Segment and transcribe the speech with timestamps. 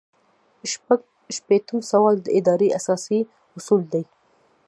[0.71, 1.01] شپږ
[1.35, 3.19] شپیتم سوال د ادارې اساسي
[3.57, 4.03] اصول دي.